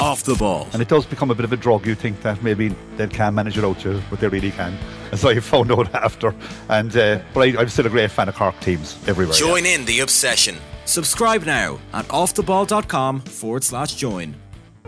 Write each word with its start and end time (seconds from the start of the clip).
off 0.00 0.24
the 0.24 0.34
ball. 0.34 0.68
And 0.72 0.82
it 0.82 0.88
does 0.88 1.06
become 1.06 1.30
a 1.30 1.34
bit 1.34 1.44
of 1.44 1.52
a 1.52 1.56
drug. 1.56 1.86
You 1.86 1.94
think 1.94 2.22
that 2.22 2.42
maybe 2.42 2.74
they 2.96 3.06
can 3.06 3.34
manage 3.34 3.58
it 3.58 3.64
out 3.64 3.84
you, 3.84 4.02
but 4.10 4.20
they 4.20 4.28
really 4.28 4.50
can. 4.50 4.76
As 5.12 5.24
I 5.24 5.38
found 5.40 5.72
out 5.72 5.92
after. 5.94 6.34
And 6.68 6.96
uh, 6.96 7.20
but 7.34 7.40
I, 7.40 7.62
am 7.62 7.68
still 7.68 7.86
a 7.86 7.90
great 7.90 8.10
fan 8.10 8.28
of 8.28 8.36
Cork 8.36 8.58
teams 8.60 8.96
everywhere. 9.08 9.34
Join 9.34 9.64
yeah. 9.64 9.72
in 9.72 9.84
the 9.84 10.00
obsession. 10.00 10.56
Subscribe 10.84 11.44
now 11.44 11.78
at 11.92 12.06
offtheball.com 12.08 13.20
forward 13.22 13.64
slash 13.64 13.94
join. 13.94 14.34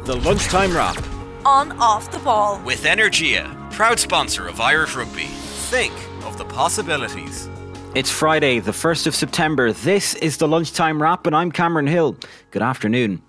The 0.05 0.17
lunchtime 0.17 0.75
wrap 0.75 1.03
on 1.45 1.73
off 1.81 2.11
the 2.13 2.19
ball 2.21 2.63
with 2.65 2.85
Energia, 2.85 3.71
proud 3.73 3.99
sponsor 3.99 4.47
of 4.47 4.61
Irish 4.61 4.95
Rugby. 4.95 5.27
Think 5.71 5.93
of 6.25 6.39
the 6.39 6.45
possibilities. 6.45 7.49
It's 7.95 8.11
Friday, 8.11 8.59
the 8.59 8.73
1st 8.73 9.07
of 9.07 9.15
September. 9.15 9.73
This 9.73 10.15
is 10.15 10.39
the 10.39 10.49
lunchtime 10.49 11.03
wrap, 11.03 11.27
and 11.27 11.37
I'm 11.37 11.53
Cameron 11.53 11.87
Hill. 11.87 12.17
Good 12.51 12.63
afternoon. 12.63 13.23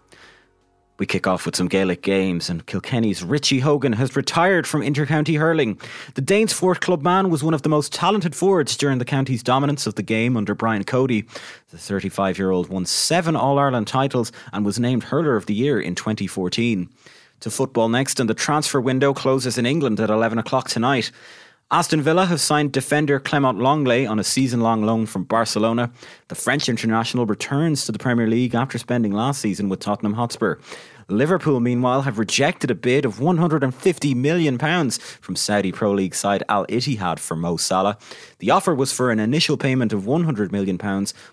We 1.00 1.08
kick 1.08 1.26
off 1.26 1.46
with 1.46 1.56
some 1.56 1.68
Gaelic 1.68 2.04
games, 2.04 2.52
and 2.52 2.66
Kilkenny's 2.68 3.24
Richie 3.24 3.60
Hogan 3.60 3.94
has 3.94 4.16
retired 4.16 4.68
from 4.68 4.82
intercounty 4.82 5.40
hurling. 5.40 5.80
The 6.14 6.22
Danesfort 6.22 6.82
club 6.82 7.02
man 7.02 7.32
was 7.32 7.44
one 7.44 7.56
of 7.56 7.64
the 7.64 7.70
most 7.70 7.92
talented 7.92 8.36
forwards 8.36 8.78
during 8.78 9.00
the 9.00 9.06
county's 9.06 9.42
dominance 9.42 9.88
of 9.88 9.96
the 9.96 10.04
game 10.04 10.38
under 10.38 10.54
Brian 10.54 10.84
Cody. 10.84 11.26
The 11.72 11.80
35 11.80 12.38
year 12.38 12.52
old 12.52 12.70
won 12.70 12.86
seven 12.86 13.36
All 13.36 13.58
Ireland 13.58 13.88
titles 13.88 14.32
and 14.52 14.64
was 14.64 14.80
named 14.80 15.06
Hurler 15.06 15.36
of 15.36 15.48
the 15.48 15.56
Year 15.56 15.82
in 15.82 15.96
2014. 15.96 16.88
To 17.40 17.50
football 17.50 17.90
next, 17.90 18.20
and 18.20 18.30
the 18.30 18.36
transfer 18.36 18.80
window 18.80 19.14
closes 19.14 19.58
in 19.58 19.66
England 19.66 20.00
at 20.00 20.12
11 20.12 20.38
o'clock 20.38 20.70
tonight. 20.70 21.12
Aston 21.72 22.02
Villa 22.02 22.26
have 22.26 22.40
signed 22.40 22.72
defender 22.72 23.20
Clement 23.20 23.58
Lenglet 23.58 24.08
on 24.08 24.20
a 24.20 24.24
season 24.24 24.62
long 24.62 24.84
loan 24.84 25.06
from 25.06 25.24
Barcelona. 25.24 25.92
The 26.28 26.36
French 26.36 26.70
international 26.70 27.26
returns 27.26 27.86
to 27.86 27.92
the 27.92 28.00
Premier 28.00 28.28
League 28.28 28.54
after 28.54 28.78
spending 28.78 29.12
last 29.12 29.42
season 29.42 29.70
with 29.70 29.80
Tottenham 29.80 30.14
Hotspur. 30.14 30.60
Liverpool, 31.08 31.60
meanwhile, 31.60 32.04
have 32.04 32.20
rejected 32.20 32.72
a 32.72 32.76
bid 32.76 33.06
of 33.06 33.16
£150 33.16 34.16
million 34.16 34.58
from 34.58 35.36
Saudi 35.36 35.72
Pro 35.72 35.92
League 35.92 36.16
side 36.16 36.44
Al 36.50 36.66
Ittihad 36.68 37.20
for 37.20 37.36
Mo 37.36 37.58
Salah. 37.58 37.98
The 38.40 38.52
offer 38.52 38.74
was 38.74 38.92
for 38.92 39.12
an 39.12 39.20
initial 39.20 39.58
payment 39.58 39.94
of 39.94 40.04
£100 40.04 40.52
million, 40.52 40.78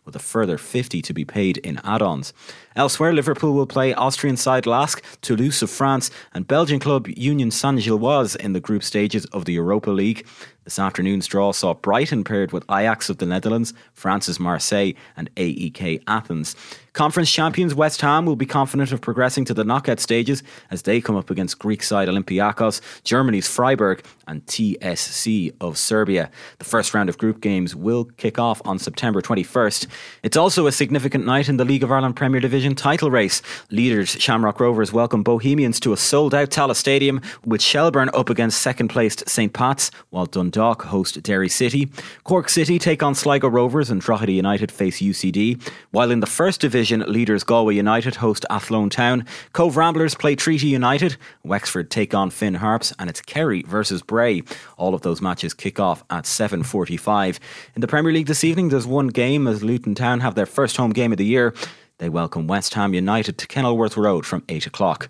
with 0.04 0.16
a 0.16 0.18
further 0.18 0.58
50 0.58 1.02
to 1.02 1.12
be 1.12 1.24
paid 1.24 1.58
in 1.58 1.78
add 1.84 2.02
ons. 2.02 2.32
Elsewhere, 2.76 3.12
Liverpool 3.12 3.52
will 3.52 3.66
play 3.66 3.94
Austrian 3.94 4.36
side 4.36 4.66
LASK, 4.66 5.02
Toulouse 5.20 5.62
of 5.62 5.70
France, 5.70 6.10
and 6.32 6.46
Belgian 6.46 6.78
club 6.78 7.08
Union 7.08 7.50
Saint 7.50 7.80
Gilloise 7.80 8.36
in 8.36 8.52
the 8.52 8.60
group 8.60 8.82
stages 8.82 9.24
of 9.26 9.44
the 9.44 9.52
Europa 9.52 9.90
League. 9.90 10.26
This 10.70 10.78
afternoon's 10.78 11.26
draw 11.26 11.50
saw 11.50 11.74
Brighton 11.74 12.22
paired 12.22 12.52
with 12.52 12.62
Ajax 12.70 13.10
of 13.10 13.18
the 13.18 13.26
Netherlands, 13.26 13.74
France's 13.92 14.38
Marseille, 14.38 14.92
and 15.16 15.28
AEK 15.34 16.00
Athens. 16.06 16.54
Conference 16.92 17.30
champions 17.30 17.72
West 17.72 18.00
Ham 18.00 18.26
will 18.26 18.36
be 18.36 18.46
confident 18.46 18.90
of 18.90 19.00
progressing 19.00 19.44
to 19.44 19.54
the 19.54 19.62
knockout 19.62 20.00
stages 20.00 20.42
as 20.72 20.82
they 20.82 21.00
come 21.00 21.16
up 21.16 21.30
against 21.30 21.60
Greek 21.60 21.84
side 21.84 22.08
Olympiacos, 22.08 22.80
Germany's 23.04 23.48
Freiburg, 23.48 24.04
and 24.26 24.44
TSC 24.46 25.54
of 25.60 25.78
Serbia. 25.78 26.30
The 26.58 26.64
first 26.64 26.92
round 26.92 27.08
of 27.08 27.16
group 27.16 27.40
games 27.40 27.76
will 27.76 28.04
kick 28.16 28.40
off 28.40 28.60
on 28.64 28.78
September 28.78 29.22
21st. 29.22 29.86
It's 30.24 30.36
also 30.36 30.66
a 30.66 30.72
significant 30.72 31.24
night 31.24 31.48
in 31.48 31.58
the 31.58 31.64
League 31.64 31.84
of 31.84 31.92
Ireland 31.92 32.16
Premier 32.16 32.40
Division 32.40 32.74
title 32.74 33.10
race. 33.10 33.40
Leaders 33.70 34.10
Shamrock 34.10 34.58
Rovers 34.58 34.92
welcome 34.92 35.22
Bohemians 35.22 35.78
to 35.80 35.92
a 35.92 35.96
sold 35.96 36.34
out 36.34 36.50
Tallaght 36.50 36.76
Stadium 36.76 37.20
with 37.44 37.62
Shelbourne 37.62 38.10
up 38.14 38.30
against 38.30 38.62
second 38.62 38.88
placed 38.88 39.28
St 39.28 39.52
Pat's, 39.52 39.92
while 40.10 40.26
Dundalk 40.60 40.82
host 40.82 41.22
Derry 41.22 41.48
City. 41.48 41.90
Cork 42.24 42.50
City 42.50 42.78
take 42.78 43.02
on 43.02 43.14
Sligo 43.14 43.48
Rovers 43.48 43.88
and 43.88 43.98
Drogheda 43.98 44.32
United 44.32 44.70
face 44.70 45.00
UCD, 45.00 45.58
while 45.90 46.10
in 46.10 46.20
the 46.20 46.26
first 46.26 46.60
division, 46.60 47.00
leaders 47.08 47.44
Galway 47.44 47.76
United 47.76 48.16
host 48.16 48.44
Athlone 48.50 48.90
Town. 48.90 49.24
Cobh 49.54 49.78
Ramblers 49.78 50.14
play 50.14 50.36
Treaty 50.36 50.66
United, 50.66 51.16
Wexford 51.44 51.90
take 51.90 52.12
on 52.12 52.28
Finn 52.28 52.56
Harps, 52.56 52.92
and 52.98 53.08
it's 53.08 53.22
Kerry 53.22 53.62
versus. 53.62 54.02
Bray. 54.02 54.42
All 54.76 54.94
of 54.94 55.00
those 55.00 55.22
matches 55.22 55.54
kick 55.54 55.80
off 55.80 56.04
at 56.10 56.24
7.45. 56.24 57.38
In 57.74 57.80
the 57.80 57.88
Premier 57.88 58.12
League 58.12 58.26
this 58.26 58.44
evening, 58.44 58.68
there's 58.68 58.86
one 58.86 59.08
game 59.08 59.46
as 59.46 59.62
Luton 59.62 59.94
Town 59.94 60.20
have 60.20 60.34
their 60.34 60.46
first 60.46 60.76
home 60.76 60.90
game 60.90 61.12
of 61.12 61.18
the 61.18 61.24
year. 61.24 61.54
They 61.98 62.10
welcome 62.10 62.46
West 62.46 62.74
Ham 62.74 62.92
United 62.92 63.38
to 63.38 63.46
Kenilworth 63.46 63.96
Road 63.96 64.26
from 64.26 64.44
8 64.48 64.66
o'clock. 64.66 65.08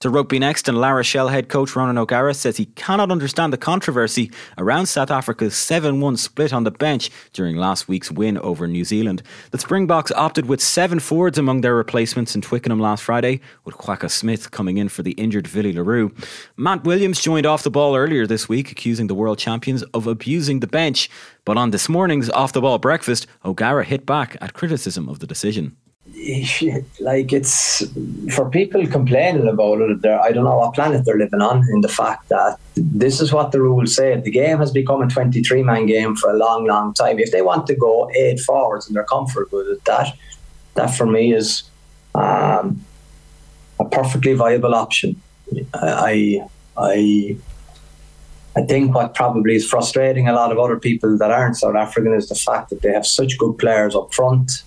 To 0.00 0.10
rugby 0.10 0.38
next, 0.38 0.68
and 0.68 0.78
La 0.78 0.90
Rochelle 0.90 1.28
head 1.28 1.48
coach 1.48 1.74
Ronan 1.74 1.96
O'Gara 1.96 2.34
says 2.34 2.58
he 2.58 2.66
cannot 2.66 3.10
understand 3.10 3.50
the 3.50 3.56
controversy 3.56 4.30
around 4.58 4.86
South 4.86 5.10
Africa's 5.10 5.56
7 5.56 6.02
1 6.02 6.18
split 6.18 6.52
on 6.52 6.64
the 6.64 6.70
bench 6.70 7.10
during 7.32 7.56
last 7.56 7.88
week's 7.88 8.12
win 8.12 8.36
over 8.36 8.66
New 8.66 8.84
Zealand. 8.84 9.22
The 9.52 9.58
Springboks 9.58 10.12
opted 10.12 10.44
with 10.44 10.60
seven 10.60 11.00
forwards 11.00 11.38
among 11.38 11.62
their 11.62 11.74
replacements 11.74 12.34
in 12.34 12.42
Twickenham 12.42 12.78
last 12.78 13.04
Friday, 13.04 13.40
with 13.64 13.78
Kwagga 13.78 14.10
Smith 14.10 14.50
coming 14.50 14.76
in 14.76 14.90
for 14.90 15.02
the 15.02 15.12
injured 15.12 15.48
Willie 15.54 15.72
le 15.72 15.82
Roux. 15.82 16.12
Matt 16.58 16.84
Williams 16.84 17.18
joined 17.18 17.46
off 17.46 17.62
the 17.62 17.70
ball 17.70 17.96
earlier 17.96 18.26
this 18.26 18.50
week, 18.50 18.70
accusing 18.70 19.06
the 19.06 19.14
world 19.14 19.38
champions 19.38 19.82
of 19.94 20.06
abusing 20.06 20.60
the 20.60 20.66
bench. 20.66 21.08
But 21.46 21.56
on 21.56 21.70
this 21.70 21.88
morning's 21.88 22.28
off 22.28 22.52
the 22.52 22.60
ball 22.60 22.76
breakfast, 22.76 23.26
O'Gara 23.46 23.82
hit 23.82 24.04
back 24.04 24.36
at 24.42 24.52
criticism 24.52 25.08
of 25.08 25.20
the 25.20 25.26
decision 25.26 25.74
like 27.00 27.32
it's 27.32 27.84
for 28.34 28.48
people 28.48 28.86
complaining 28.86 29.46
about 29.46 29.80
it. 29.82 30.04
I 30.06 30.32
don't 30.32 30.44
know 30.44 30.56
what 30.56 30.74
planet 30.74 31.04
they're 31.04 31.18
living 31.18 31.42
on. 31.42 31.64
In 31.70 31.82
the 31.82 31.88
fact 31.88 32.30
that 32.30 32.58
this 32.74 33.20
is 33.20 33.32
what 33.32 33.52
the 33.52 33.60
rules 33.60 33.94
say. 33.94 34.18
The 34.18 34.30
game 34.30 34.58
has 34.58 34.70
become 34.70 35.02
a 35.02 35.08
23 35.08 35.62
man 35.62 35.84
game 35.86 36.16
for 36.16 36.30
a 36.30 36.36
long, 36.36 36.66
long 36.66 36.94
time. 36.94 37.18
If 37.18 37.32
they 37.32 37.42
want 37.42 37.66
to 37.66 37.74
go 37.74 38.10
eight 38.14 38.40
forwards 38.40 38.86
and 38.86 38.96
they're 38.96 39.04
comfortable 39.04 39.58
with 39.58 39.84
that, 39.84 40.16
that 40.74 40.86
for 40.86 41.06
me 41.06 41.34
is 41.34 41.64
um, 42.14 42.82
a 43.78 43.84
perfectly 43.84 44.32
viable 44.32 44.74
option. 44.74 45.20
I, 45.74 46.42
I, 46.78 47.36
I 48.56 48.62
think 48.62 48.94
what 48.94 49.14
probably 49.14 49.56
is 49.56 49.66
frustrating 49.68 50.28
a 50.28 50.32
lot 50.32 50.50
of 50.50 50.58
other 50.58 50.78
people 50.78 51.18
that 51.18 51.30
aren't 51.30 51.58
South 51.58 51.76
African 51.76 52.14
is 52.14 52.30
the 52.30 52.34
fact 52.34 52.70
that 52.70 52.80
they 52.80 52.92
have 52.92 53.06
such 53.06 53.36
good 53.38 53.58
players 53.58 53.94
up 53.94 54.14
front 54.14 54.62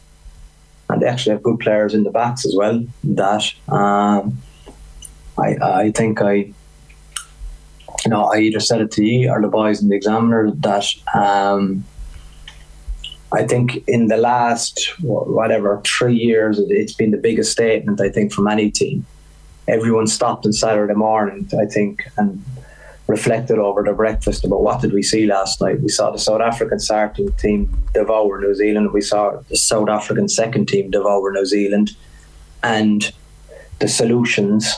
and 0.90 1.02
they 1.02 1.08
actually 1.08 1.34
have 1.34 1.44
good 1.44 1.60
players 1.60 1.94
in 1.94 2.04
the 2.04 2.10
backs 2.10 2.46
as 2.46 2.56
well. 2.58 2.84
That 3.04 3.44
um, 3.68 4.38
I 5.38 5.56
I 5.62 5.92
think 5.92 6.22
I 6.22 6.34
you 6.34 8.10
know 8.10 8.24
I 8.24 8.40
either 8.40 8.60
said 8.60 8.82
it 8.82 8.92
to 8.92 9.04
you 9.04 9.30
or 9.30 9.42
the 9.42 9.48
boys 9.48 9.82
in 9.82 9.90
the 9.90 9.96
Examiner 9.96 10.52
that 10.52 10.86
um, 11.14 11.86
I 13.32 13.46
think 13.46 13.84
in 13.88 14.08
the 14.08 14.18
last 14.18 14.94
whatever 15.02 15.82
three 15.86 16.16
years 16.16 16.60
it's 16.60 16.94
been 16.94 17.12
the 17.12 17.18
biggest 17.18 17.52
statement 17.52 18.02
I 18.02 18.10
think 18.10 18.34
from 18.34 18.48
any 18.48 18.72
team. 18.72 19.06
Everyone 19.68 20.08
stopped 20.08 20.48
on 20.48 20.54
Saturday 20.54 20.96
morning, 20.96 21.48
I 21.62 21.68
think, 21.68 22.02
and 22.18 22.44
reflected 23.10 23.58
over 23.58 23.82
the 23.82 23.92
breakfast 23.92 24.46
about 24.46 24.62
what 24.62 24.82
did 24.82 24.94
we 24.94 25.02
see 25.02 25.26
last 25.26 25.60
night. 25.62 25.82
We 25.82 25.90
saw 25.90 26.12
the 26.12 26.20
South 26.20 26.42
African 26.42 26.80
starting 26.80 27.34
team 27.34 27.84
devour 27.92 28.40
New 28.40 28.54
Zealand. 28.54 28.94
We 28.94 29.02
saw 29.02 29.42
the 29.50 29.58
South 29.58 29.90
African 29.90 30.30
second 30.30 30.68
team 30.68 30.92
devour 30.92 31.32
New 31.32 31.46
Zealand, 31.46 31.98
and 32.62 33.12
the 33.80 33.88
solutions 33.88 34.76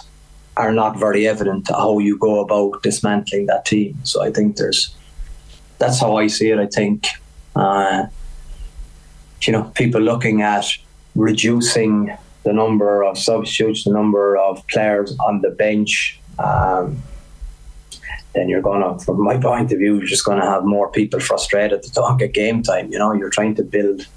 are 0.55 0.71
not 0.71 0.97
very 0.97 1.27
evident 1.27 1.65
to 1.65 1.73
how 1.73 1.99
you 1.99 2.17
go 2.17 2.39
about 2.39 2.81
dismantling 2.83 3.47
that 3.47 3.65
team. 3.65 3.99
So 4.03 4.23
I 4.23 4.31
think 4.31 4.55
there's 4.55 4.95
that's 5.77 5.99
how 5.99 6.15
I 6.15 6.27
see 6.27 6.51
it. 6.51 6.59
I 6.59 6.67
think 6.67 7.07
uh, 7.57 8.05
you 9.41 9.51
know 9.51 9.63
people 9.75 9.99
looking 9.99 10.41
at 10.41 10.65
reducing 11.15 12.15
the 12.45 12.53
number 12.53 13.03
of 13.03 13.17
substitutes, 13.17 13.83
the 13.83 13.91
number 13.91 14.37
of 14.37 14.65
players 14.67 15.17
on 15.19 15.41
the 15.41 15.49
bench. 15.49 16.17
Um, 16.39 17.03
then 18.33 18.49
you're 18.49 18.61
gonna, 18.61 18.97
from 18.99 19.23
my 19.23 19.37
point 19.37 19.71
of 19.71 19.79
view, 19.79 19.97
you're 19.97 20.05
just 20.05 20.25
gonna 20.25 20.45
have 20.45 20.63
more 20.63 20.89
people 20.91 21.19
frustrated 21.19 21.83
to 21.83 21.91
don't 21.91 22.17
get 22.17 22.33
game 22.33 22.63
time. 22.63 22.91
You 22.91 22.99
know, 22.99 23.13
you're 23.13 23.29
trying 23.29 23.55
to 23.55 23.63
build 23.63 24.07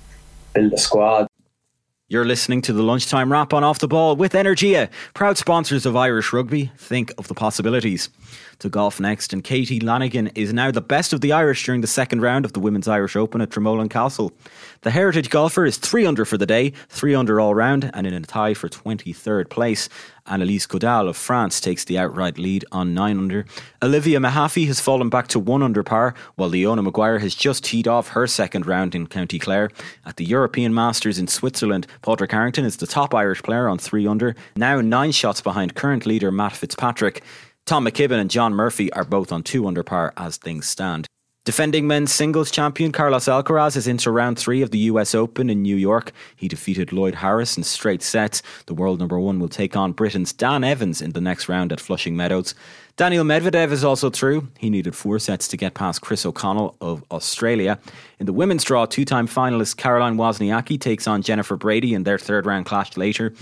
build 0.54 0.72
a 0.72 0.78
squad. 0.78 1.26
You're 2.06 2.26
listening 2.26 2.60
to 2.62 2.72
the 2.74 2.82
lunchtime 2.82 3.32
wrap 3.32 3.54
on 3.54 3.64
Off 3.64 3.78
the 3.78 3.88
Ball 3.88 4.14
with 4.14 4.34
Energia, 4.34 4.90
proud 5.14 5.38
sponsors 5.38 5.86
of 5.86 5.96
Irish 5.96 6.34
rugby. 6.34 6.70
Think 6.76 7.12
of 7.16 7.28
the 7.28 7.34
possibilities 7.34 8.10
to 8.58 8.68
golf 8.68 9.00
next, 9.00 9.32
and 9.32 9.42
Katie 9.42 9.80
Lanigan 9.80 10.28
is 10.34 10.52
now 10.52 10.70
the 10.70 10.82
best 10.82 11.12
of 11.14 11.22
the 11.22 11.32
Irish 11.32 11.64
during 11.64 11.80
the 11.80 11.86
second 11.86 12.20
round 12.20 12.44
of 12.44 12.52
the 12.52 12.60
Women's 12.60 12.88
Irish 12.88 13.16
Open 13.16 13.40
at 13.40 13.48
Dromoland 13.48 13.90
Castle. 13.90 14.32
The 14.82 14.90
heritage 14.90 15.30
golfer 15.30 15.64
is 15.64 15.78
3 15.78 16.04
under 16.04 16.26
for 16.26 16.36
the 16.36 16.46
day, 16.46 16.74
3 16.90 17.14
under 17.14 17.40
all 17.40 17.54
round, 17.54 17.90
and 17.94 18.06
in 18.06 18.12
a 18.12 18.20
tie 18.20 18.54
for 18.54 18.68
23rd 18.68 19.48
place. 19.48 19.88
Annelise 20.26 20.66
Godal 20.66 21.08
of 21.08 21.16
France 21.16 21.60
takes 21.60 21.84
the 21.84 21.98
outright 21.98 22.38
lead 22.38 22.64
on 22.72 22.94
9 22.94 23.18
under. 23.18 23.44
Olivia 23.82 24.18
Mehaffey 24.18 24.66
has 24.66 24.80
fallen 24.80 25.10
back 25.10 25.28
to 25.28 25.38
1 25.38 25.62
under 25.62 25.82
par, 25.82 26.14
while 26.36 26.48
Leona 26.48 26.82
Maguire 26.82 27.18
has 27.18 27.34
just 27.34 27.64
teed 27.64 27.86
off 27.86 28.08
her 28.08 28.26
second 28.26 28.66
round 28.66 28.94
in 28.94 29.06
County 29.06 29.38
Clare. 29.38 29.70
At 30.06 30.16
the 30.16 30.24
European 30.24 30.72
Masters 30.72 31.18
in 31.18 31.26
Switzerland, 31.26 31.86
Padraig 32.02 32.32
Harrington 32.32 32.64
is 32.64 32.78
the 32.78 32.86
top 32.86 33.14
Irish 33.14 33.42
player 33.42 33.68
on 33.68 33.78
3 33.78 34.06
under, 34.06 34.34
now 34.56 34.80
9 34.80 35.12
shots 35.12 35.40
behind 35.40 35.74
current 35.74 36.06
leader 36.06 36.32
Matt 36.32 36.56
Fitzpatrick. 36.56 37.22
Tom 37.66 37.86
McKibben 37.86 38.20
and 38.20 38.30
John 38.30 38.52
Murphy 38.52 38.92
are 38.92 39.04
both 39.04 39.32
on 39.32 39.42
two 39.42 39.66
under 39.66 39.82
par 39.82 40.12
as 40.16 40.36
things 40.36 40.68
stand. 40.68 41.06
Defending 41.44 41.86
men's 41.86 42.10
singles 42.10 42.50
champion 42.50 42.90
Carlos 42.90 43.26
Alcaraz 43.26 43.76
is 43.76 43.86
into 43.86 44.10
round 44.10 44.38
three 44.38 44.62
of 44.62 44.70
the 44.70 44.78
US 44.78 45.14
Open 45.14 45.50
in 45.50 45.60
New 45.60 45.76
York. 45.76 46.10
He 46.34 46.48
defeated 46.48 46.90
Lloyd 46.90 47.16
Harris 47.16 47.58
in 47.58 47.64
straight 47.64 48.02
sets. 48.02 48.40
The 48.64 48.72
world 48.72 48.98
number 48.98 49.20
one 49.20 49.38
will 49.38 49.50
take 49.50 49.76
on 49.76 49.92
Britain's 49.92 50.32
Dan 50.32 50.64
Evans 50.64 51.02
in 51.02 51.12
the 51.12 51.20
next 51.20 51.46
round 51.46 51.70
at 51.70 51.80
Flushing 51.80 52.16
Meadows. 52.16 52.54
Daniel 52.96 53.26
Medvedev 53.26 53.72
is 53.72 53.84
also 53.84 54.08
through. 54.08 54.48
He 54.58 54.70
needed 54.70 54.96
four 54.96 55.18
sets 55.18 55.46
to 55.48 55.58
get 55.58 55.74
past 55.74 56.00
Chris 56.00 56.24
O'Connell 56.24 56.76
of 56.80 57.04
Australia. 57.10 57.78
In 58.18 58.24
the 58.24 58.32
women's 58.32 58.64
draw, 58.64 58.86
two 58.86 59.04
time 59.04 59.28
finalist 59.28 59.76
Caroline 59.76 60.16
Wozniacki 60.16 60.80
takes 60.80 61.06
on 61.06 61.20
Jennifer 61.20 61.58
Brady 61.58 61.92
in 61.92 62.04
their 62.04 62.18
third 62.18 62.46
round 62.46 62.64
clash 62.64 62.96
later. 62.96 63.34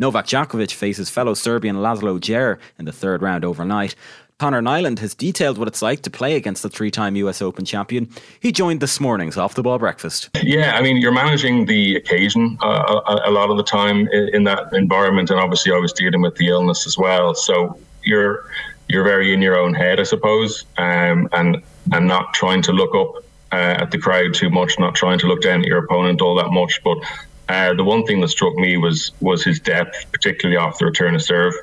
Novak 0.00 0.26
Djokovic 0.26 0.72
faces 0.72 1.10
fellow 1.10 1.34
Serbian 1.34 1.76
Laslo 1.76 2.18
Djere 2.18 2.58
in 2.78 2.86
the 2.86 2.92
third 2.92 3.20
round 3.20 3.44
overnight. 3.44 3.94
Conor 4.38 4.62
Niland 4.62 4.98
has 5.00 5.14
detailed 5.14 5.58
what 5.58 5.68
it's 5.68 5.82
like 5.82 6.00
to 6.00 6.10
play 6.10 6.36
against 6.36 6.62
the 6.62 6.70
three 6.70 6.90
time 6.90 7.16
US 7.16 7.42
Open 7.42 7.66
champion. 7.66 8.08
He 8.40 8.50
joined 8.50 8.80
this 8.80 8.98
morning's 8.98 9.36
off 9.36 9.54
the 9.54 9.62
ball 9.62 9.78
breakfast. 9.78 10.30
Yeah, 10.42 10.74
I 10.74 10.80
mean, 10.80 10.96
you're 10.96 11.12
managing 11.12 11.66
the 11.66 11.96
occasion 11.96 12.56
uh, 12.62 13.02
a, 13.06 13.28
a, 13.28 13.30
lot 13.30 13.50
of 13.50 13.58
the 13.58 13.62
time 13.62 14.08
in, 14.08 14.30
in 14.36 14.44
that 14.44 14.72
environment. 14.72 15.28
And 15.28 15.38
obviously, 15.38 15.70
I 15.70 15.76
was 15.76 15.92
dealing 15.92 16.22
with 16.22 16.36
the 16.36 16.48
illness 16.48 16.86
as 16.86 16.96
well. 16.96 17.34
So 17.34 17.78
you're 18.02 18.46
you're 18.88 19.04
very 19.04 19.34
in 19.34 19.42
your 19.42 19.58
own 19.58 19.74
head, 19.74 20.00
I 20.00 20.04
suppose, 20.04 20.64
um, 20.78 21.28
and 21.32 21.62
and 21.92 22.08
not 22.08 22.32
trying 22.32 22.62
to 22.62 22.72
look 22.72 22.94
up 22.94 23.22
uh, 23.52 23.82
at 23.82 23.90
the 23.90 23.98
crowd 23.98 24.32
too 24.32 24.48
much, 24.48 24.78
not 24.78 24.94
trying 24.94 25.18
to 25.18 25.26
look 25.26 25.42
down 25.42 25.60
at 25.60 25.66
your 25.66 25.84
opponent 25.84 26.22
all 26.22 26.36
that 26.36 26.50
much. 26.50 26.82
But 26.82 26.96
uh, 27.50 27.74
the 27.74 27.84
one 27.84 28.04
thing 28.04 28.20
that 28.20 28.28
struck 28.28 28.54
me 28.54 28.76
was 28.76 29.12
was 29.20 29.42
his 29.44 29.58
depth, 29.60 30.06
particularly 30.12 30.56
off 30.56 30.78
the 30.78 30.86
return 30.86 31.14
of 31.14 31.22
serve 31.22 31.54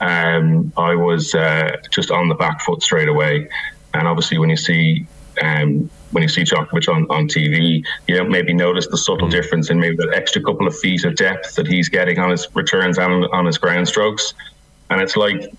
um, 0.00 0.72
I 0.76 0.94
was 0.94 1.34
uh, 1.34 1.76
just 1.90 2.10
on 2.10 2.28
the 2.28 2.34
back 2.34 2.60
foot 2.60 2.82
straight 2.82 3.08
away. 3.08 3.48
And 3.94 4.06
obviously, 4.06 4.38
when 4.38 4.50
you 4.50 4.56
see 4.56 5.06
um, 5.42 5.90
when 6.10 6.22
you 6.22 6.28
see 6.28 6.42
Djokovic 6.42 6.92
on, 6.92 7.06
on 7.10 7.28
TV, 7.28 7.84
you 8.06 8.16
don't 8.16 8.30
maybe 8.30 8.52
notice 8.52 8.86
the 8.86 8.96
subtle 8.96 9.28
mm. 9.28 9.30
difference 9.30 9.70
in 9.70 9.78
maybe 9.78 9.96
that 9.96 10.12
extra 10.14 10.42
couple 10.42 10.66
of 10.66 10.76
feet 10.78 11.04
of 11.04 11.16
depth 11.16 11.54
that 11.56 11.66
he's 11.66 11.88
getting 11.88 12.18
on 12.18 12.30
his 12.30 12.48
returns 12.54 12.98
and 12.98 13.26
on 13.26 13.46
his 13.46 13.58
ground 13.58 13.86
strokes. 13.88 14.34
And 14.90 15.00
it's 15.00 15.16
like 15.16 15.52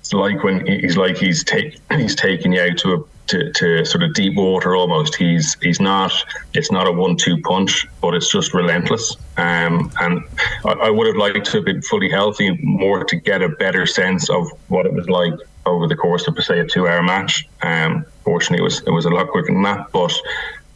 it's 0.00 0.12
like 0.12 0.42
when 0.42 0.66
he's 0.66 0.96
like 0.96 1.16
he's 1.16 1.44
take 1.44 1.78
he's 1.92 2.14
taking 2.14 2.52
you 2.52 2.62
out 2.62 2.78
to 2.78 2.94
a 2.94 3.04
to, 3.28 3.52
to 3.52 3.84
sort 3.84 4.02
of 4.02 4.14
deep 4.14 4.34
water 4.34 4.74
almost. 4.74 5.14
He's 5.14 5.56
he's 5.62 5.80
not 5.80 6.12
it's 6.54 6.72
not 6.72 6.86
a 6.86 6.92
one 6.92 7.16
two 7.16 7.40
punch, 7.42 7.86
but 8.00 8.14
it's 8.14 8.30
just 8.30 8.54
relentless. 8.54 9.16
Um, 9.36 9.92
and 10.00 10.22
I, 10.64 10.72
I, 10.72 10.90
would 10.90 11.06
have 11.06 11.16
liked 11.16 11.44
to 11.44 11.58
have 11.58 11.64
been 11.64 11.82
fully 11.82 12.10
healthy 12.10 12.58
more 12.62 13.04
to 13.04 13.16
get 13.16 13.40
a 13.42 13.48
better 13.48 13.86
sense 13.86 14.28
of 14.28 14.50
what 14.68 14.84
it 14.86 14.92
was 14.92 15.08
like 15.08 15.34
over 15.66 15.86
the 15.86 15.94
course 15.96 16.26
of 16.26 16.42
say 16.42 16.60
a 16.60 16.66
two 16.66 16.88
hour 16.88 17.02
match. 17.02 17.48
Um, 17.62 18.04
fortunately, 18.24 18.58
it 18.58 18.64
was 18.64 18.80
it 18.80 18.90
was 18.90 19.04
a 19.04 19.10
lot 19.10 19.28
quicker 19.28 19.52
than 19.52 19.62
that. 19.62 19.92
But 19.92 20.12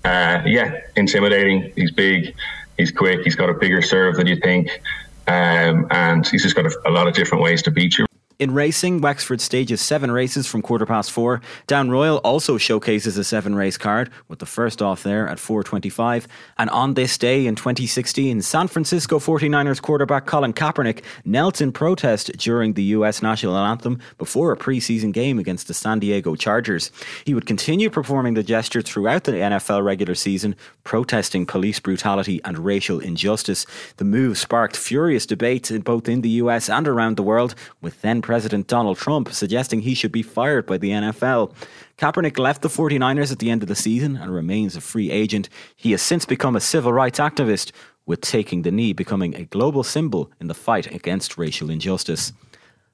uh, 0.04 0.42
yeah, 0.46 0.80
intimidating. 0.96 1.72
He's 1.74 1.90
big. 1.90 2.34
He's 2.76 2.90
quick. 2.90 3.20
He's 3.24 3.36
got 3.36 3.50
a 3.50 3.54
bigger 3.54 3.82
serve 3.82 4.16
than 4.16 4.26
you 4.26 4.36
think. 4.36 4.68
Um, 5.26 5.86
and 5.90 6.26
he's 6.26 6.42
just 6.42 6.56
got 6.56 6.66
a, 6.66 6.72
a 6.86 6.90
lot 6.90 7.06
of 7.06 7.14
different 7.14 7.44
ways 7.44 7.62
to 7.62 7.70
beat 7.70 7.98
you. 7.98 8.06
In 8.42 8.54
racing, 8.54 9.00
Wexford 9.00 9.40
stages 9.40 9.80
seven 9.80 10.10
races 10.10 10.48
from 10.48 10.62
quarter 10.62 10.84
past 10.84 11.12
four. 11.12 11.40
Down 11.68 11.90
Royal 11.90 12.16
also 12.24 12.58
showcases 12.58 13.16
a 13.16 13.22
seven 13.22 13.54
race 13.54 13.78
card, 13.78 14.10
with 14.26 14.40
the 14.40 14.46
first 14.46 14.82
off 14.82 15.04
there 15.04 15.28
at 15.28 15.38
4.25. 15.38 16.26
And 16.58 16.68
on 16.70 16.94
this 16.94 17.16
day 17.16 17.46
in 17.46 17.54
2016, 17.54 18.42
San 18.42 18.66
Francisco 18.66 19.20
49ers 19.20 19.80
quarterback 19.80 20.26
Colin 20.26 20.52
Kaepernick 20.52 21.04
knelt 21.24 21.60
in 21.60 21.70
protest 21.70 22.36
during 22.36 22.72
the 22.72 22.82
US 22.96 23.22
national 23.22 23.56
anthem 23.56 24.00
before 24.18 24.50
a 24.50 24.56
preseason 24.56 25.12
game 25.12 25.38
against 25.38 25.68
the 25.68 25.74
San 25.74 26.00
Diego 26.00 26.34
Chargers. 26.34 26.90
He 27.24 27.34
would 27.34 27.46
continue 27.46 27.90
performing 27.90 28.34
the 28.34 28.42
gesture 28.42 28.82
throughout 28.82 29.22
the 29.22 29.34
NFL 29.34 29.84
regular 29.84 30.16
season, 30.16 30.56
protesting 30.82 31.46
police 31.46 31.78
brutality 31.78 32.40
and 32.44 32.58
racial 32.58 32.98
injustice. 32.98 33.66
The 33.98 34.04
move 34.04 34.36
sparked 34.36 34.76
furious 34.76 35.26
debates 35.26 35.70
both 35.70 36.08
in 36.08 36.22
the 36.22 36.40
US 36.42 36.68
and 36.68 36.88
around 36.88 37.16
the 37.16 37.22
world, 37.22 37.54
with 37.80 38.02
then 38.02 38.20
President 38.32 38.66
Donald 38.66 38.96
Trump 38.96 39.30
suggesting 39.30 39.82
he 39.82 39.92
should 39.92 40.10
be 40.10 40.22
fired 40.22 40.64
by 40.64 40.78
the 40.78 40.88
NFL. 40.88 41.52
Kaepernick 41.98 42.38
left 42.38 42.62
the 42.62 42.70
49ers 42.70 43.30
at 43.30 43.40
the 43.40 43.50
end 43.50 43.62
of 43.62 43.68
the 43.68 43.74
season 43.74 44.16
and 44.16 44.34
remains 44.34 44.74
a 44.74 44.80
free 44.80 45.10
agent. 45.10 45.50
He 45.76 45.90
has 45.90 46.00
since 46.00 46.24
become 46.24 46.56
a 46.56 46.60
civil 46.60 46.94
rights 46.94 47.18
activist, 47.18 47.72
with 48.06 48.22
taking 48.22 48.62
the 48.62 48.70
knee 48.72 48.94
becoming 48.94 49.34
a 49.34 49.44
global 49.44 49.82
symbol 49.82 50.32
in 50.40 50.46
the 50.46 50.54
fight 50.54 50.90
against 50.94 51.36
racial 51.36 51.68
injustice. 51.68 52.32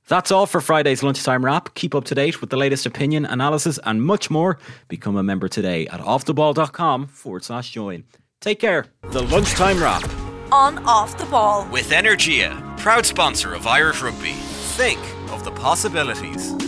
That's 0.09 0.33
all 0.33 0.47
for 0.47 0.61
Friday's 0.61 1.05
lunchtime 1.05 1.45
wrap. 1.45 1.73
Keep 1.75 1.95
up 1.95 2.03
to 2.07 2.17
date 2.17 2.41
with 2.41 2.51
the 2.51 2.57
latest 2.57 2.85
opinion, 2.85 3.25
analysis, 3.25 3.79
and 3.85 4.03
much 4.03 4.31
more. 4.31 4.59
Become 4.89 5.17
a 5.17 5.23
member 5.23 5.47
today 5.47 5.87
at 5.87 6.01
offtheball.com 6.01 7.07
forward 7.07 7.45
slash 7.45 7.71
join. 7.71 8.03
Take 8.41 8.59
care. 8.59 8.87
The 9.13 9.23
lunchtime 9.23 9.81
wrap 9.81 10.03
on 10.51 10.85
Off 10.85 11.17
the 11.17 11.27
Ball 11.27 11.69
with 11.71 11.91
Energia, 11.91 12.77
proud 12.77 13.07
sponsor 13.07 13.55
of 13.55 13.69
Irish 13.69 14.03
Rugby. 14.03 14.33
Think 14.33 14.99
of 14.99 15.18
the 15.49 15.61
possibilities. 15.61 16.68